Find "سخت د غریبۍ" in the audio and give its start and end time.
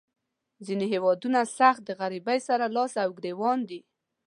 1.59-2.39